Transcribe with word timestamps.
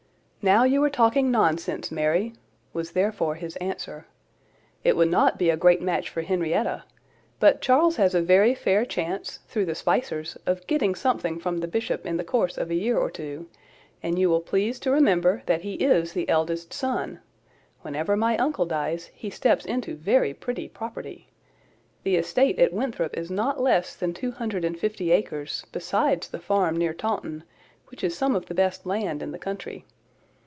"Now 0.43 0.63
you 0.63 0.83
are 0.83 0.89
talking 0.89 1.29
nonsense, 1.29 1.91
Mary," 1.91 2.33
was 2.73 2.93
therefore 2.93 3.35
his 3.35 3.57
answer. 3.57 4.07
"It 4.83 4.95
would 4.97 5.11
not 5.11 5.37
be 5.37 5.51
a 5.51 5.55
great 5.55 5.83
match 5.83 6.09
for 6.09 6.23
Henrietta, 6.23 6.83
but 7.39 7.61
Charles 7.61 7.97
has 7.97 8.15
a 8.15 8.23
very 8.23 8.55
fair 8.55 8.83
chance, 8.83 9.37
through 9.47 9.65
the 9.65 9.75
Spicers, 9.75 10.39
of 10.47 10.65
getting 10.65 10.95
something 10.95 11.37
from 11.37 11.59
the 11.59 11.67
Bishop 11.67 12.07
in 12.07 12.17
the 12.17 12.23
course 12.23 12.57
of 12.57 12.71
a 12.71 12.73
year 12.73 12.97
or 12.97 13.11
two; 13.11 13.49
and 14.01 14.17
you 14.17 14.31
will 14.31 14.41
please 14.41 14.79
to 14.79 14.89
remember, 14.89 15.43
that 15.45 15.61
he 15.61 15.75
is 15.75 16.13
the 16.13 16.27
eldest 16.27 16.73
son; 16.73 17.19
whenever 17.81 18.17
my 18.17 18.35
uncle 18.37 18.65
dies, 18.65 19.11
he 19.13 19.29
steps 19.29 19.63
into 19.63 19.93
very 19.95 20.33
pretty 20.33 20.67
property. 20.67 21.27
The 22.01 22.15
estate 22.15 22.57
at 22.57 22.73
Winthrop 22.73 23.15
is 23.15 23.29
not 23.29 23.61
less 23.61 23.95
than 23.95 24.15
two 24.15 24.31
hundred 24.31 24.65
and 24.65 24.79
fifty 24.79 25.11
acres, 25.11 25.67
besides 25.71 26.29
the 26.29 26.39
farm 26.39 26.77
near 26.77 26.95
Taunton, 26.95 27.43
which 27.91 28.03
is 28.03 28.17
some 28.17 28.35
of 28.35 28.47
the 28.47 28.55
best 28.55 28.87
land 28.87 29.21
in 29.21 29.31
the 29.33 29.37
country. 29.37 29.85